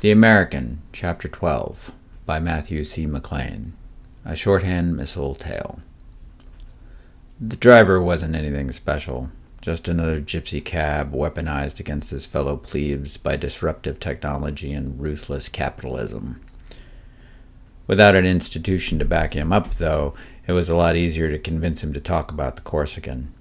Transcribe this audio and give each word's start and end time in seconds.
The 0.00 0.10
American, 0.10 0.80
Chapter 0.94 1.28
12, 1.28 1.92
by 2.24 2.40
Matthew 2.40 2.84
C. 2.84 3.04
McLean. 3.04 3.74
A 4.24 4.34
shorthand 4.34 4.96
missile 4.96 5.34
tale. 5.34 5.80
The 7.38 7.56
driver 7.56 8.00
wasn't 8.00 8.34
anything 8.34 8.72
special, 8.72 9.28
just 9.60 9.88
another 9.88 10.18
gypsy 10.18 10.64
cab 10.64 11.12
weaponized 11.12 11.80
against 11.80 12.12
his 12.12 12.24
fellow 12.24 12.56
plebes 12.56 13.18
by 13.18 13.36
disruptive 13.36 14.00
technology 14.00 14.72
and 14.72 14.98
ruthless 14.98 15.50
capitalism. 15.50 16.40
Without 17.86 18.16
an 18.16 18.24
institution 18.24 18.98
to 19.00 19.04
back 19.04 19.34
him 19.34 19.52
up, 19.52 19.74
though, 19.74 20.14
it 20.46 20.52
was 20.52 20.70
a 20.70 20.76
lot 20.76 20.96
easier 20.96 21.30
to 21.30 21.38
convince 21.38 21.84
him 21.84 21.92
to 21.92 22.00
talk 22.00 22.32
about 22.32 22.56
the 22.56 22.62
Corsican. 22.62 23.34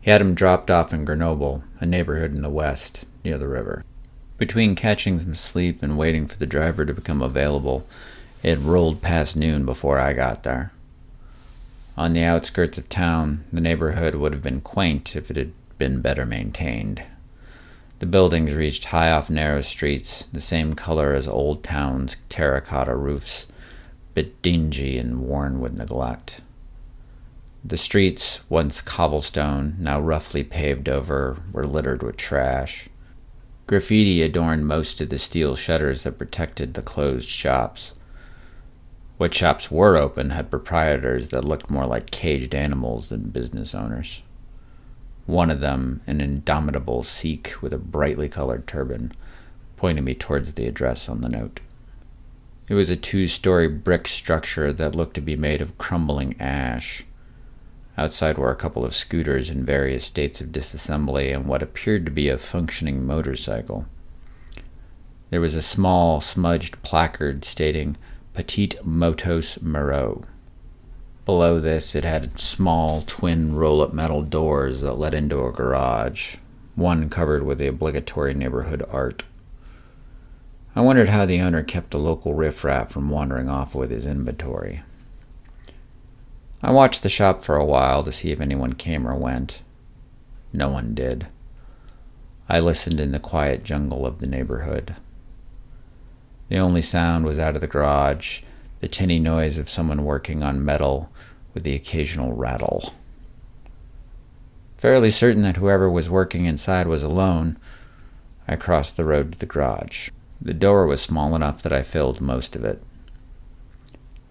He 0.00 0.10
had 0.10 0.22
him 0.22 0.34
dropped 0.34 0.70
off 0.70 0.94
in 0.94 1.04
Grenoble, 1.04 1.64
a 1.80 1.84
neighborhood 1.84 2.34
in 2.34 2.40
the 2.40 2.48
west, 2.48 3.04
near 3.22 3.36
the 3.36 3.46
river. 3.46 3.84
Between 4.40 4.74
catching 4.74 5.18
some 5.18 5.34
sleep 5.34 5.82
and 5.82 5.98
waiting 5.98 6.26
for 6.26 6.38
the 6.38 6.46
driver 6.46 6.86
to 6.86 6.94
become 6.94 7.20
available, 7.20 7.86
it 8.42 8.58
rolled 8.58 9.02
past 9.02 9.36
noon 9.36 9.66
before 9.66 9.98
I 9.98 10.14
got 10.14 10.44
there. 10.44 10.72
On 11.94 12.14
the 12.14 12.22
outskirts 12.22 12.78
of 12.78 12.88
town, 12.88 13.44
the 13.52 13.60
neighborhood 13.60 14.14
would 14.14 14.32
have 14.32 14.42
been 14.42 14.62
quaint 14.62 15.14
if 15.14 15.30
it 15.30 15.36
had 15.36 15.52
been 15.76 16.00
better 16.00 16.24
maintained. 16.24 17.02
The 17.98 18.06
buildings 18.06 18.54
reached 18.54 18.86
high 18.86 19.10
off 19.12 19.28
narrow 19.28 19.60
streets, 19.60 20.24
the 20.32 20.40
same 20.40 20.72
color 20.72 21.12
as 21.12 21.28
Old 21.28 21.62
Town's 21.62 22.16
terracotta 22.30 22.96
roofs, 22.96 23.46
but 24.14 24.40
dingy 24.40 24.96
and 24.96 25.20
worn 25.20 25.60
with 25.60 25.74
neglect. 25.74 26.40
The 27.62 27.76
streets, 27.76 28.40
once 28.48 28.80
cobblestone, 28.80 29.76
now 29.78 30.00
roughly 30.00 30.44
paved 30.44 30.88
over, 30.88 31.36
were 31.52 31.66
littered 31.66 32.02
with 32.02 32.16
trash. 32.16 32.88
Graffiti 33.70 34.20
adorned 34.20 34.66
most 34.66 35.00
of 35.00 35.10
the 35.10 35.18
steel 35.20 35.54
shutters 35.54 36.02
that 36.02 36.18
protected 36.18 36.74
the 36.74 36.82
closed 36.82 37.28
shops. 37.28 37.94
What 39.16 39.32
shops 39.32 39.70
were 39.70 39.96
open 39.96 40.30
had 40.30 40.50
proprietors 40.50 41.28
that 41.28 41.44
looked 41.44 41.70
more 41.70 41.86
like 41.86 42.10
caged 42.10 42.52
animals 42.52 43.10
than 43.10 43.30
business 43.30 43.72
owners. 43.72 44.24
One 45.26 45.52
of 45.52 45.60
them, 45.60 46.00
an 46.08 46.20
indomitable 46.20 47.04
Sikh 47.04 47.62
with 47.62 47.72
a 47.72 47.78
brightly 47.78 48.28
colored 48.28 48.66
turban, 48.66 49.12
pointed 49.76 50.02
me 50.02 50.14
towards 50.16 50.54
the 50.54 50.66
address 50.66 51.08
on 51.08 51.20
the 51.20 51.28
note. 51.28 51.60
It 52.66 52.74
was 52.74 52.90
a 52.90 52.96
two 52.96 53.28
story 53.28 53.68
brick 53.68 54.08
structure 54.08 54.72
that 54.72 54.96
looked 54.96 55.14
to 55.14 55.20
be 55.20 55.36
made 55.36 55.60
of 55.60 55.78
crumbling 55.78 56.34
ash. 56.40 57.04
Outside 58.00 58.38
were 58.38 58.50
a 58.50 58.56
couple 58.56 58.82
of 58.82 58.94
scooters 58.94 59.50
in 59.50 59.62
various 59.62 60.06
states 60.06 60.40
of 60.40 60.52
disassembly 60.52 61.34
and 61.34 61.44
what 61.44 61.62
appeared 61.62 62.06
to 62.06 62.10
be 62.10 62.30
a 62.30 62.38
functioning 62.38 63.06
motorcycle. 63.06 63.84
There 65.28 65.42
was 65.42 65.54
a 65.54 65.60
small, 65.60 66.22
smudged 66.22 66.82
placard 66.82 67.44
stating 67.44 67.98
Petite 68.32 68.76
Motos 68.86 69.60
Moreau. 69.60 70.22
Below 71.26 71.60
this, 71.60 71.94
it 71.94 72.04
had 72.04 72.40
small, 72.40 73.04
twin 73.06 73.54
roll 73.54 73.82
up 73.82 73.92
metal 73.92 74.22
doors 74.22 74.80
that 74.80 74.94
led 74.94 75.12
into 75.12 75.44
a 75.44 75.52
garage, 75.52 76.36
one 76.76 77.10
covered 77.10 77.42
with 77.42 77.58
the 77.58 77.66
obligatory 77.66 78.32
neighborhood 78.32 78.82
art. 78.90 79.24
I 80.74 80.80
wondered 80.80 81.10
how 81.10 81.26
the 81.26 81.42
owner 81.42 81.62
kept 81.62 81.90
the 81.90 81.98
local 81.98 82.32
riffraff 82.32 82.92
from 82.92 83.10
wandering 83.10 83.50
off 83.50 83.74
with 83.74 83.90
his 83.90 84.06
inventory. 84.06 84.80
I 86.62 86.72
watched 86.72 87.02
the 87.02 87.08
shop 87.08 87.42
for 87.42 87.56
a 87.56 87.64
while 87.64 88.04
to 88.04 88.12
see 88.12 88.32
if 88.32 88.40
anyone 88.40 88.74
came 88.74 89.06
or 89.06 89.14
went. 89.14 89.62
No 90.52 90.68
one 90.68 90.94
did. 90.94 91.26
I 92.48 92.60
listened 92.60 93.00
in 93.00 93.12
the 93.12 93.18
quiet 93.18 93.64
jungle 93.64 94.04
of 94.04 94.18
the 94.18 94.26
neighborhood. 94.26 94.96
The 96.48 96.58
only 96.58 96.82
sound 96.82 97.24
was 97.24 97.38
out 97.38 97.54
of 97.54 97.60
the 97.60 97.66
garage, 97.66 98.42
the 98.80 98.88
tinny 98.88 99.18
noise 99.18 99.56
of 99.56 99.70
someone 99.70 100.04
working 100.04 100.42
on 100.42 100.64
metal 100.64 101.10
with 101.54 101.62
the 101.62 101.74
occasional 101.74 102.34
rattle. 102.34 102.92
Fairly 104.76 105.10
certain 105.10 105.42
that 105.42 105.56
whoever 105.56 105.88
was 105.88 106.10
working 106.10 106.46
inside 106.46 106.88
was 106.88 107.02
alone, 107.02 107.58
I 108.48 108.56
crossed 108.56 108.96
the 108.96 109.04
road 109.04 109.32
to 109.32 109.38
the 109.38 109.46
garage. 109.46 110.10
The 110.40 110.54
door 110.54 110.86
was 110.86 111.00
small 111.00 111.36
enough 111.36 111.62
that 111.62 111.72
I 111.72 111.82
filled 111.82 112.20
most 112.20 112.56
of 112.56 112.64
it. 112.64 112.82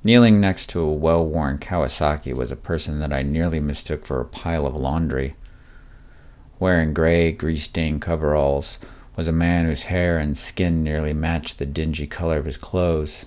Kneeling 0.02 0.40
next 0.40 0.70
to 0.70 0.80
a 0.80 0.94
well 0.94 1.26
worn 1.26 1.58
Kawasaki 1.58 2.34
was 2.34 2.52
a 2.52 2.56
person 2.56 3.00
that 3.00 3.12
I 3.12 3.22
nearly 3.22 3.60
mistook 3.60 4.06
for 4.06 4.22
a 4.22 4.26
pile 4.26 4.66
of 4.66 4.76
laundry. 4.76 5.36
Wearing 6.58 6.94
gray, 6.94 7.34
grease 7.34 7.64
stained 7.64 8.02
coveralls 8.02 8.78
was 9.18 9.28
a 9.28 9.34
man 9.34 9.66
whose 9.66 9.84
hair 9.84 10.18
and 10.18 10.38
skin 10.38 10.82
nearly 10.82 11.12
matched 11.12 11.58
the 11.58 11.66
dingy 11.66 12.08
color 12.08 12.38
of 12.38 12.46
his 12.46 12.56
clothes. 12.56 13.26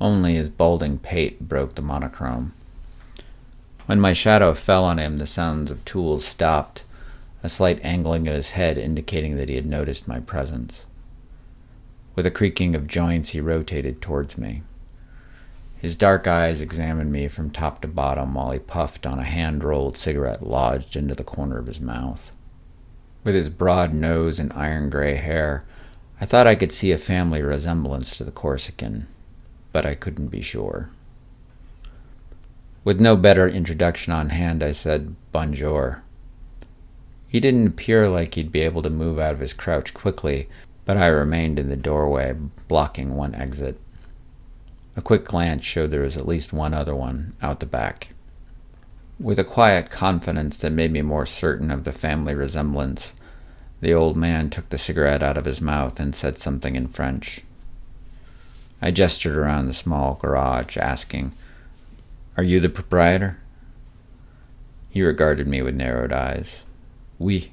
Only 0.00 0.34
his 0.34 0.50
balding 0.50 0.98
pate 0.98 1.48
broke 1.48 1.76
the 1.76 1.82
monochrome. 1.82 2.52
When 3.86 4.00
my 4.00 4.12
shadow 4.12 4.52
fell 4.54 4.82
on 4.84 4.98
him, 4.98 5.18
the 5.18 5.26
sounds 5.26 5.70
of 5.70 5.84
tools 5.84 6.24
stopped, 6.24 6.82
a 7.44 7.48
slight 7.48 7.78
angling 7.84 8.26
of 8.26 8.34
his 8.34 8.50
head 8.50 8.76
indicating 8.78 9.36
that 9.36 9.48
he 9.48 9.54
had 9.54 9.66
noticed 9.66 10.08
my 10.08 10.18
presence. 10.18 10.86
With 12.16 12.26
a 12.26 12.32
creaking 12.32 12.74
of 12.74 12.88
joints, 12.88 13.28
he 13.28 13.40
rotated 13.40 14.02
towards 14.02 14.36
me. 14.36 14.62
His 15.78 15.96
dark 15.96 16.26
eyes 16.26 16.60
examined 16.60 17.12
me 17.12 17.28
from 17.28 17.50
top 17.50 17.82
to 17.82 17.88
bottom 17.88 18.34
while 18.34 18.50
he 18.50 18.58
puffed 18.58 19.06
on 19.06 19.18
a 19.18 19.24
hand 19.24 19.62
rolled 19.62 19.96
cigarette 19.96 20.46
lodged 20.46 20.96
into 20.96 21.14
the 21.14 21.24
corner 21.24 21.58
of 21.58 21.66
his 21.66 21.80
mouth. 21.80 22.30
With 23.24 23.34
his 23.34 23.48
broad 23.48 23.92
nose 23.92 24.38
and 24.38 24.52
iron 24.52 24.88
gray 24.88 25.16
hair, 25.16 25.62
I 26.20 26.24
thought 26.24 26.46
I 26.46 26.54
could 26.54 26.72
see 26.72 26.92
a 26.92 26.98
family 26.98 27.42
resemblance 27.42 28.16
to 28.16 28.24
the 28.24 28.30
Corsican, 28.30 29.06
but 29.72 29.84
I 29.84 29.94
couldn't 29.94 30.28
be 30.28 30.40
sure. 30.40 30.90
With 32.84 33.00
no 33.00 33.16
better 33.16 33.48
introduction 33.48 34.12
on 34.12 34.30
hand, 34.30 34.62
I 34.62 34.72
said, 34.72 35.16
Bonjour. 35.32 36.02
He 37.28 37.40
didn't 37.40 37.66
appear 37.66 38.08
like 38.08 38.34
he'd 38.34 38.52
be 38.52 38.60
able 38.60 38.80
to 38.82 38.90
move 38.90 39.18
out 39.18 39.34
of 39.34 39.40
his 39.40 39.52
crouch 39.52 39.92
quickly, 39.92 40.48
but 40.84 40.96
I 40.96 41.08
remained 41.08 41.58
in 41.58 41.68
the 41.68 41.76
doorway, 41.76 42.34
blocking 42.68 43.16
one 43.16 43.34
exit. 43.34 43.80
A 44.96 45.02
quick 45.02 45.24
glance 45.24 45.64
showed 45.64 45.90
there 45.90 46.00
was 46.00 46.16
at 46.16 46.26
least 46.26 46.52
one 46.52 46.72
other 46.72 46.96
one 46.96 47.34
out 47.42 47.60
the 47.60 47.66
back. 47.66 48.08
With 49.20 49.38
a 49.38 49.44
quiet 49.44 49.90
confidence 49.90 50.56
that 50.56 50.70
made 50.70 50.90
me 50.90 51.02
more 51.02 51.26
certain 51.26 51.70
of 51.70 51.84
the 51.84 51.92
family 51.92 52.34
resemblance, 52.34 53.14
the 53.80 53.92
old 53.92 54.16
man 54.16 54.48
took 54.48 54.68
the 54.70 54.78
cigarette 54.78 55.22
out 55.22 55.36
of 55.36 55.44
his 55.44 55.60
mouth 55.60 56.00
and 56.00 56.14
said 56.14 56.38
something 56.38 56.76
in 56.76 56.88
French. 56.88 57.42
I 58.80 58.90
gestured 58.90 59.36
around 59.36 59.66
the 59.66 59.74
small 59.74 60.14
garage, 60.14 60.76
asking, 60.76 61.32
Are 62.36 62.42
you 62.42 62.60
the 62.60 62.68
proprietor? 62.68 63.38
He 64.90 65.02
regarded 65.02 65.46
me 65.46 65.60
with 65.60 65.74
narrowed 65.74 66.12
eyes. 66.12 66.64
Oui. 67.18 67.52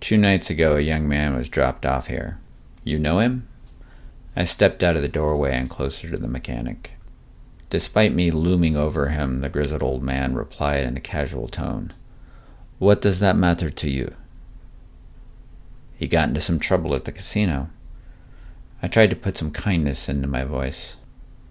Two 0.00 0.16
nights 0.16 0.48
ago, 0.48 0.76
a 0.76 0.80
young 0.80 1.06
man 1.06 1.36
was 1.36 1.50
dropped 1.50 1.84
off 1.84 2.06
here. 2.06 2.38
You 2.84 2.98
know 2.98 3.18
him? 3.18 3.46
I 4.36 4.44
stepped 4.44 4.82
out 4.82 4.96
of 4.96 5.02
the 5.02 5.08
doorway 5.08 5.54
and 5.54 5.68
closer 5.68 6.08
to 6.10 6.16
the 6.16 6.28
mechanic. 6.28 6.92
Despite 7.68 8.12
me 8.12 8.30
looming 8.30 8.76
over 8.76 9.08
him, 9.08 9.40
the 9.40 9.48
grizzled 9.48 9.82
old 9.82 10.04
man 10.04 10.34
replied 10.34 10.84
in 10.84 10.96
a 10.96 11.00
casual 11.00 11.48
tone, 11.48 11.90
What 12.78 13.00
does 13.00 13.20
that 13.20 13.36
matter 13.36 13.70
to 13.70 13.90
you? 13.90 14.14
He 15.96 16.08
got 16.08 16.28
into 16.28 16.40
some 16.40 16.58
trouble 16.58 16.94
at 16.94 17.04
the 17.04 17.12
casino. 17.12 17.70
I 18.82 18.88
tried 18.88 19.10
to 19.10 19.16
put 19.16 19.36
some 19.36 19.50
kindness 19.50 20.08
into 20.08 20.26
my 20.26 20.44
voice. 20.44 20.96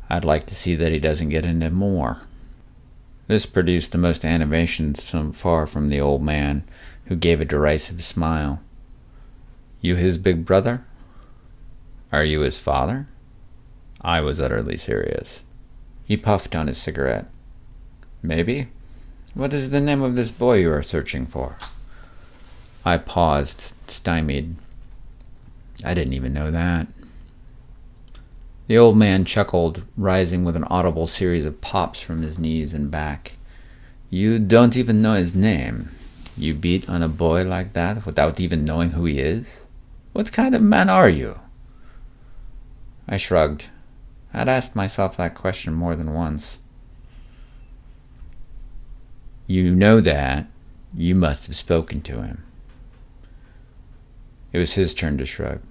I'd 0.09 0.25
like 0.25 0.47
to 0.47 0.55
see 0.55 0.75
that 0.75 0.91
he 0.91 0.99
doesn't 0.99 1.29
get 1.29 1.45
into 1.45 1.69
more. 1.69 2.21
This 3.27 3.45
produced 3.45 3.91
the 3.91 3.99
most 3.99 4.25
animation 4.25 4.95
so 4.95 5.31
far 5.31 5.67
from 5.67 5.89
the 5.89 6.01
old 6.01 6.23
man, 6.23 6.63
who 7.05 7.15
gave 7.15 7.39
a 7.39 7.45
derisive 7.45 8.03
smile. 8.03 8.59
You 9.81 9.95
his 9.95 10.17
big 10.17 10.45
brother? 10.45 10.83
Are 12.11 12.23
you 12.23 12.41
his 12.41 12.57
father? 12.57 13.07
I 14.01 14.21
was 14.21 14.41
utterly 14.41 14.77
serious. 14.77 15.41
He 16.05 16.17
puffed 16.17 16.55
on 16.55 16.67
his 16.67 16.77
cigarette. 16.77 17.27
Maybe. 18.23 18.67
What 19.35 19.53
is 19.53 19.69
the 19.69 19.79
name 19.79 20.01
of 20.01 20.15
this 20.15 20.31
boy 20.31 20.57
you 20.57 20.71
are 20.71 20.81
searching 20.81 21.25
for? 21.25 21.57
I 22.83 22.97
paused, 22.97 23.71
stymied. 23.87 24.55
I 25.85 25.93
didn't 25.93 26.13
even 26.13 26.33
know 26.33 26.49
that. 26.49 26.87
The 28.67 28.77
old 28.77 28.97
man 28.97 29.25
chuckled, 29.25 29.83
rising 29.95 30.43
with 30.43 30.55
an 30.55 30.63
audible 30.65 31.07
series 31.07 31.45
of 31.45 31.61
pops 31.61 32.01
from 32.01 32.21
his 32.21 32.39
knees 32.39 32.73
and 32.73 32.89
back. 32.89 33.33
You 34.09 34.39
don't 34.39 34.75
even 34.75 35.01
know 35.01 35.13
his 35.13 35.35
name. 35.35 35.89
You 36.37 36.53
beat 36.53 36.89
on 36.89 37.03
a 37.03 37.07
boy 37.07 37.43
like 37.43 37.73
that 37.73 38.05
without 38.05 38.39
even 38.39 38.65
knowing 38.65 38.91
who 38.91 39.05
he 39.05 39.19
is? 39.19 39.63
What 40.13 40.31
kind 40.31 40.55
of 40.55 40.61
man 40.61 40.89
are 40.89 41.09
you? 41.09 41.39
I 43.11 43.17
shrugged. 43.17 43.69
I'd 44.35 44.47
asked 44.47 44.75
myself 44.75 45.17
that 45.17 45.33
question 45.33 45.73
more 45.73 45.95
than 45.95 46.13
once. 46.13 46.59
You 49.47 49.73
know 49.73 49.99
that. 49.99 50.45
You 50.93 51.15
must 51.15 51.47
have 51.47 51.55
spoken 51.55 52.01
to 52.03 52.21
him. 52.21 52.43
It 54.53 54.59
was 54.59 54.73
his 54.73 54.93
turn 54.93 55.17
to 55.17 55.25
shrug. 55.25 55.61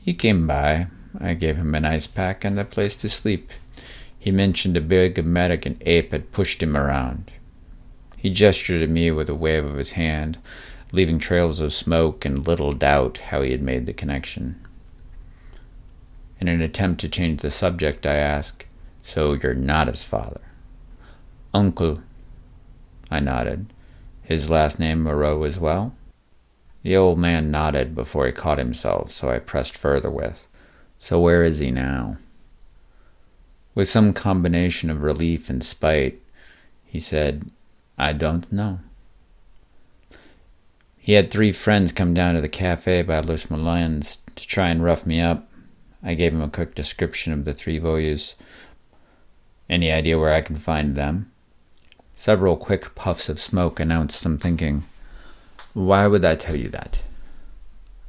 He 0.00 0.14
came 0.14 0.46
by. 0.46 0.86
I 1.20 1.34
gave 1.34 1.58
him 1.58 1.74
an 1.74 1.84
ice 1.84 2.06
pack 2.06 2.42
and 2.42 2.58
a 2.58 2.64
place 2.64 2.96
to 2.96 3.10
sleep. 3.10 3.50
He 4.18 4.30
mentioned 4.30 4.78
a 4.78 4.80
big 4.80 5.18
American 5.18 5.76
ape 5.82 6.12
had 6.12 6.32
pushed 6.32 6.62
him 6.62 6.74
around. 6.74 7.30
He 8.16 8.30
gestured 8.30 8.80
at 8.80 8.88
me 8.88 9.10
with 9.10 9.28
a 9.28 9.34
wave 9.34 9.66
of 9.66 9.76
his 9.76 9.92
hand, 9.92 10.38
leaving 10.90 11.18
trails 11.18 11.60
of 11.60 11.74
smoke 11.74 12.24
and 12.24 12.46
little 12.46 12.72
doubt 12.72 13.18
how 13.18 13.42
he 13.42 13.50
had 13.50 13.62
made 13.62 13.84
the 13.84 13.92
connection. 13.92 14.58
In 16.42 16.48
an 16.48 16.60
attempt 16.60 17.00
to 17.02 17.08
change 17.08 17.40
the 17.40 17.52
subject, 17.52 18.04
I 18.04 18.16
asked, 18.16 18.64
So 19.00 19.34
you're 19.34 19.54
not 19.54 19.86
his 19.86 20.02
father? 20.02 20.40
Uncle. 21.54 22.00
I 23.12 23.20
nodded. 23.20 23.72
His 24.22 24.50
last 24.50 24.80
name 24.80 25.04
Moreau 25.04 25.44
as 25.44 25.60
well? 25.60 25.94
The 26.82 26.96
old 26.96 27.16
man 27.16 27.52
nodded 27.52 27.94
before 27.94 28.26
he 28.26 28.32
caught 28.32 28.58
himself, 28.58 29.12
so 29.12 29.30
I 29.30 29.38
pressed 29.38 29.76
further 29.76 30.10
with, 30.10 30.48
So 30.98 31.20
where 31.20 31.44
is 31.44 31.60
he 31.60 31.70
now? 31.70 32.16
With 33.76 33.88
some 33.88 34.12
combination 34.12 34.90
of 34.90 35.02
relief 35.02 35.48
and 35.48 35.62
spite, 35.62 36.20
he 36.84 36.98
said, 36.98 37.52
I 37.96 38.12
don't 38.12 38.52
know. 38.52 38.80
He 40.98 41.12
had 41.12 41.30
three 41.30 41.52
friends 41.52 41.92
come 41.92 42.14
down 42.14 42.34
to 42.34 42.40
the 42.40 42.48
cafe 42.48 43.02
by 43.02 43.20
Les 43.20 43.48
Moulins 43.48 44.18
to 44.34 44.44
try 44.44 44.70
and 44.70 44.82
rough 44.82 45.06
me 45.06 45.20
up. 45.20 45.48
I 46.02 46.14
gave 46.14 46.32
him 46.32 46.42
a 46.42 46.48
quick 46.48 46.74
description 46.74 47.32
of 47.32 47.44
the 47.44 47.54
three 47.54 47.78
voyous. 47.78 48.34
Any 49.70 49.92
idea 49.92 50.18
where 50.18 50.32
I 50.32 50.40
can 50.40 50.56
find 50.56 50.96
them? 50.96 51.30
Several 52.14 52.56
quick 52.56 52.94
puffs 52.94 53.28
of 53.28 53.40
smoke 53.40 53.80
announced 53.80 54.20
some 54.20 54.38
thinking. 54.38 54.84
Why 55.72 56.06
would 56.06 56.24
I 56.24 56.36
tell 56.36 56.56
you 56.56 56.68
that? 56.70 57.00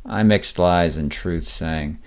I 0.06 0.24
mixed 0.24 0.60
lies 0.60 0.98
and 0.98 1.12
truth, 1.12 1.48
saying, 1.48 2.00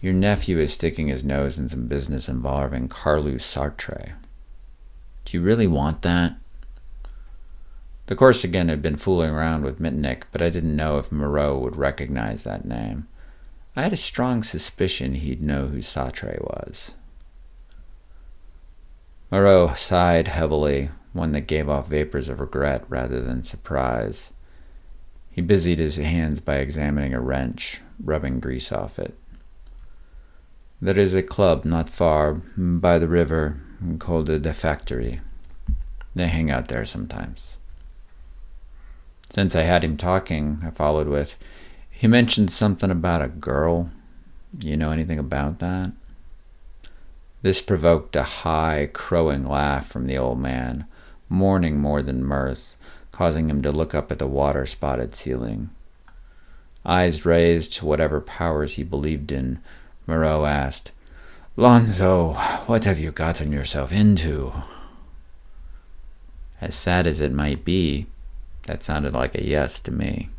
Your 0.00 0.12
nephew 0.12 0.58
is 0.58 0.72
sticking 0.72 1.08
his 1.08 1.24
nose 1.24 1.58
in 1.58 1.68
some 1.68 1.88
business 1.88 2.28
involving 2.28 2.88
Carlos 2.88 3.42
Sartre. 3.42 4.12
Do 5.24 5.36
you 5.36 5.42
really 5.42 5.66
want 5.66 6.02
that? 6.02 6.36
The 8.06 8.16
Corsican 8.16 8.68
had 8.68 8.82
been 8.82 8.96
fooling 8.96 9.30
around 9.30 9.64
with 9.64 9.80
Mitnick, 9.80 10.24
but 10.30 10.42
I 10.42 10.50
didn't 10.50 10.76
know 10.76 10.98
if 10.98 11.10
Moreau 11.10 11.58
would 11.58 11.76
recognize 11.76 12.44
that 12.44 12.66
name. 12.66 13.08
I 13.74 13.82
had 13.82 13.92
a 13.92 13.96
strong 13.96 14.42
suspicion 14.42 15.14
he'd 15.14 15.42
know 15.42 15.68
who 15.68 15.78
Sartre 15.78 16.40
was. 16.42 16.94
Moreau 19.30 19.72
sighed 19.74 20.28
heavily, 20.28 20.90
one 21.14 21.32
that 21.32 21.46
gave 21.46 21.68
off 21.68 21.88
vapors 21.88 22.28
of 22.28 22.40
regret 22.40 22.84
rather 22.88 23.22
than 23.22 23.44
surprise. 23.44 24.30
He 25.30 25.40
busied 25.40 25.78
his 25.78 25.96
hands 25.96 26.40
by 26.40 26.56
examining 26.56 27.14
a 27.14 27.20
wrench, 27.20 27.80
rubbing 28.02 28.40
grease 28.40 28.70
off 28.70 28.98
it. 28.98 29.16
There 30.82 30.98
is 30.98 31.14
a 31.14 31.22
club 31.22 31.64
not 31.64 31.88
far 31.88 32.34
by 32.56 32.98
the 32.98 33.08
river 33.08 33.58
called 33.98 34.26
the 34.26 34.52
Factory. 34.52 35.20
They 36.14 36.28
hang 36.28 36.50
out 36.50 36.68
there 36.68 36.84
sometimes. 36.84 37.56
Since 39.30 39.56
I 39.56 39.62
had 39.62 39.82
him 39.82 39.96
talking, 39.96 40.60
I 40.62 40.70
followed 40.70 41.08
with, 41.08 41.38
He 42.02 42.08
mentioned 42.08 42.50
something 42.50 42.90
about 42.90 43.22
a 43.22 43.28
girl. 43.28 43.92
You 44.58 44.76
know 44.76 44.90
anything 44.90 45.20
about 45.20 45.60
that? 45.60 45.92
This 47.42 47.62
provoked 47.62 48.16
a 48.16 48.24
high, 48.24 48.90
crowing 48.92 49.46
laugh 49.46 49.86
from 49.86 50.08
the 50.08 50.18
old 50.18 50.40
man, 50.40 50.86
mourning 51.28 51.78
more 51.78 52.02
than 52.02 52.24
mirth, 52.24 52.74
causing 53.12 53.48
him 53.48 53.62
to 53.62 53.70
look 53.70 53.94
up 53.94 54.10
at 54.10 54.18
the 54.18 54.26
water 54.26 54.66
spotted 54.66 55.14
ceiling. 55.14 55.70
Eyes 56.84 57.24
raised 57.24 57.74
to 57.74 57.86
whatever 57.86 58.20
powers 58.20 58.74
he 58.74 58.82
believed 58.82 59.30
in, 59.30 59.60
Moreau 60.04 60.44
asked, 60.44 60.90
Lonzo, 61.54 62.32
what 62.66 62.82
have 62.82 62.98
you 62.98 63.12
gotten 63.12 63.52
yourself 63.52 63.92
into? 63.92 64.52
As 66.60 66.74
sad 66.74 67.06
as 67.06 67.20
it 67.20 67.30
might 67.30 67.64
be, 67.64 68.06
that 68.66 68.82
sounded 68.82 69.12
like 69.12 69.36
a 69.36 69.46
yes 69.46 69.78
to 69.78 69.92
me. 69.92 70.30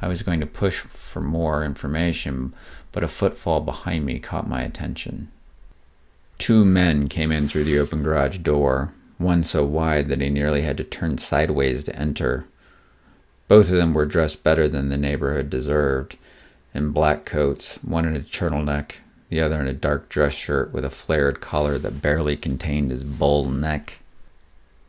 I 0.00 0.08
was 0.08 0.22
going 0.22 0.40
to 0.40 0.46
push 0.46 0.78
for 0.80 1.20
more 1.20 1.64
information, 1.64 2.54
but 2.92 3.02
a 3.02 3.08
footfall 3.08 3.60
behind 3.60 4.04
me 4.04 4.18
caught 4.18 4.48
my 4.48 4.62
attention. 4.62 5.28
Two 6.38 6.64
men 6.64 7.08
came 7.08 7.32
in 7.32 7.48
through 7.48 7.64
the 7.64 7.78
open 7.78 8.02
garage 8.02 8.38
door, 8.38 8.92
one 9.18 9.42
so 9.42 9.64
wide 9.64 10.08
that 10.08 10.20
he 10.20 10.30
nearly 10.30 10.62
had 10.62 10.76
to 10.76 10.84
turn 10.84 11.18
sideways 11.18 11.84
to 11.84 11.96
enter. 11.96 12.46
Both 13.48 13.70
of 13.70 13.76
them 13.76 13.92
were 13.92 14.06
dressed 14.06 14.44
better 14.44 14.68
than 14.68 14.88
the 14.88 14.96
neighborhood 14.96 15.50
deserved, 15.50 16.16
in 16.74 16.92
black 16.92 17.24
coats, 17.24 17.76
one 17.82 18.04
in 18.04 18.14
a 18.14 18.20
turtleneck, 18.20 18.96
the 19.30 19.40
other 19.40 19.60
in 19.60 19.66
a 19.66 19.72
dark 19.72 20.08
dress 20.08 20.34
shirt 20.34 20.72
with 20.72 20.84
a 20.84 20.90
flared 20.90 21.40
collar 21.40 21.76
that 21.78 22.00
barely 22.02 22.36
contained 22.36 22.90
his 22.90 23.04
bull 23.04 23.48
neck. 23.48 23.98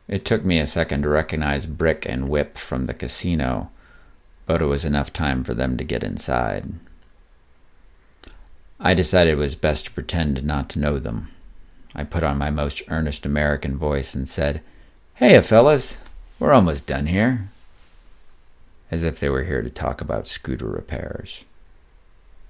It 0.06 0.24
took 0.24 0.44
me 0.44 0.58
a 0.58 0.66
second 0.66 1.02
to 1.02 1.08
recognize 1.08 1.66
Brick 1.66 2.06
and 2.08 2.28
Whip 2.28 2.58
from 2.58 2.86
the 2.86 2.94
casino, 2.94 3.70
but 4.50 4.60
it 4.60 4.66
was 4.66 4.84
enough 4.84 5.12
time 5.12 5.44
for 5.44 5.54
them 5.54 5.76
to 5.76 5.84
get 5.84 6.02
inside. 6.02 6.64
I 8.80 8.94
decided 8.94 9.34
it 9.34 9.36
was 9.36 9.54
best 9.54 9.84
to 9.84 9.92
pretend 9.92 10.42
not 10.42 10.68
to 10.70 10.80
know 10.80 10.98
them. 10.98 11.28
I 11.94 12.02
put 12.02 12.24
on 12.24 12.36
my 12.36 12.50
most 12.50 12.82
earnest 12.88 13.24
American 13.24 13.78
voice 13.78 14.12
and 14.12 14.28
said, 14.28 14.60
Hey, 15.14 15.40
fellas, 15.40 16.00
we're 16.40 16.50
almost 16.50 16.88
done 16.88 17.06
here. 17.06 17.48
As 18.90 19.04
if 19.04 19.20
they 19.20 19.28
were 19.28 19.44
here 19.44 19.62
to 19.62 19.70
talk 19.70 20.00
about 20.00 20.26
scooter 20.26 20.66
repairs. 20.66 21.44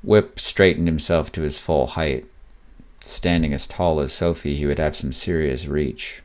Whip 0.03 0.41
straightened 0.41 0.88
himself 0.88 1.31
to 1.32 1.43
his 1.43 1.58
full 1.58 1.89
height. 1.89 2.25
Standing 3.01 3.53
as 3.53 3.67
tall 3.67 4.01
as 4.01 4.15
Sophie, 4.15 4.56
he 4.56 4.65
would 4.65 4.79
have 4.79 4.96
some 4.96 5.13
serious 5.13 5.67
reach. 5.67 6.22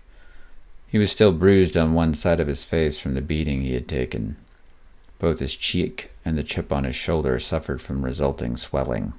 He 0.88 0.98
was 0.98 1.12
still 1.12 1.34
bruised 1.34 1.76
on 1.76 1.94
one 1.94 2.14
side 2.14 2.40
of 2.40 2.48
his 2.48 2.64
face 2.64 2.98
from 2.98 3.14
the 3.14 3.20
beating 3.20 3.62
he 3.62 3.74
had 3.74 3.90
taken. 3.90 4.38
Both 5.20 5.40
his 5.40 5.56
cheek 5.56 6.12
and 6.24 6.38
the 6.38 6.44
chip 6.44 6.72
on 6.72 6.84
his 6.84 6.96
shoulder 6.96 7.40
suffered 7.40 7.82
from 7.82 8.04
resulting 8.04 8.58
swelling. 8.58 9.14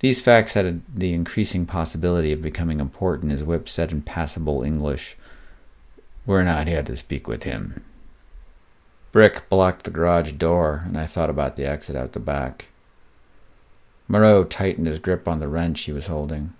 These 0.00 0.20
facts 0.20 0.54
had 0.54 0.82
the 0.92 1.12
increasing 1.12 1.66
possibility 1.66 2.32
of 2.32 2.40
becoming 2.42 2.80
important 2.80 3.32
as 3.32 3.44
Whip 3.44 3.68
said 3.68 3.92
in 3.92 4.02
passable 4.02 4.62
English, 4.62 5.16
We're 6.24 6.42
not 6.42 6.68
here 6.68 6.82
to 6.82 6.96
speak 6.96 7.28
with 7.28 7.42
him. 7.42 7.84
Brick 9.12 9.48
blocked 9.48 9.84
the 9.84 9.90
garage 9.90 10.32
door, 10.32 10.82
and 10.86 10.96
I 10.96 11.04
thought 11.04 11.30
about 11.30 11.56
the 11.56 11.66
exit 11.66 11.96
out 11.96 12.12
the 12.12 12.20
back. 12.20 12.66
Moreau 14.08 14.44
tightened 14.44 14.86
his 14.86 14.98
grip 14.98 15.28
on 15.28 15.40
the 15.40 15.48
wrench 15.48 15.82
he 15.82 15.92
was 15.92 16.06
holding. 16.06 16.54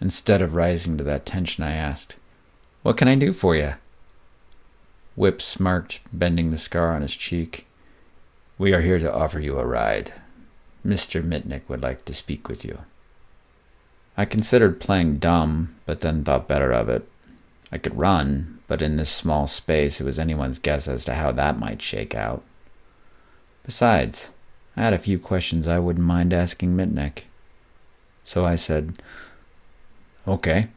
Instead 0.00 0.42
of 0.42 0.54
rising 0.54 0.96
to 0.98 1.04
that 1.04 1.26
tension, 1.26 1.64
I 1.64 1.72
asked, 1.72 2.16
what 2.82 2.96
can 2.96 3.08
I 3.08 3.14
do 3.14 3.32
for 3.32 3.54
you? 3.54 3.74
Whip 5.14 5.42
smirked, 5.42 6.00
bending 6.12 6.50
the 6.50 6.58
scar 6.58 6.92
on 6.94 7.02
his 7.02 7.14
cheek. 7.14 7.66
We 8.58 8.72
are 8.72 8.80
here 8.80 8.98
to 8.98 9.12
offer 9.12 9.40
you 9.40 9.58
a 9.58 9.66
ride. 9.66 10.12
Mr. 10.86 11.22
Mitnick 11.22 11.62
would 11.68 11.82
like 11.82 12.04
to 12.06 12.14
speak 12.14 12.48
with 12.48 12.64
you. 12.64 12.78
I 14.16 14.24
considered 14.24 14.80
playing 14.80 15.18
dumb, 15.18 15.74
but 15.86 16.00
then 16.00 16.24
thought 16.24 16.48
better 16.48 16.72
of 16.72 16.88
it. 16.88 17.08
I 17.70 17.78
could 17.78 17.96
run, 17.98 18.60
but 18.66 18.82
in 18.82 18.96
this 18.96 19.10
small 19.10 19.46
space 19.46 20.00
it 20.00 20.04
was 20.04 20.18
anyone's 20.18 20.58
guess 20.58 20.86
as 20.88 21.04
to 21.06 21.14
how 21.14 21.32
that 21.32 21.58
might 21.58 21.80
shake 21.80 22.14
out. 22.14 22.42
Besides, 23.64 24.32
I 24.76 24.82
had 24.82 24.92
a 24.92 24.98
few 24.98 25.18
questions 25.18 25.68
I 25.68 25.78
wouldn't 25.78 26.06
mind 26.06 26.32
asking 26.32 26.74
Mitnick. 26.74 27.22
So 28.24 28.44
I 28.44 28.56
said, 28.56 29.02
Okay. 30.26 30.68